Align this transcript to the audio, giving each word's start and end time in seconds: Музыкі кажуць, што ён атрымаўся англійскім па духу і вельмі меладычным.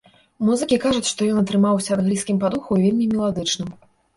Музыкі 0.45 0.77
кажуць, 0.85 1.09
што 1.11 1.27
ён 1.35 1.37
атрымаўся 1.43 1.91
англійскім 1.99 2.43
па 2.45 2.53
духу 2.57 2.71
і 2.81 2.85
вельмі 2.87 3.07
меладычным. 3.13 3.69